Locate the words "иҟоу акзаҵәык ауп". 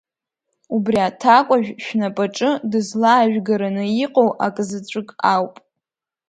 4.03-5.55